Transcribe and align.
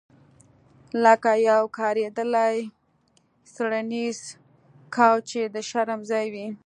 لکه 1.03 1.31
یو 1.49 1.63
کاریدلی 1.77 2.55
څیړنیز 3.53 4.19
کوچ 4.95 5.21
چې 5.29 5.41
د 5.53 5.55
شرم 5.69 6.01
ځای 6.11 6.25
وي 6.33 6.47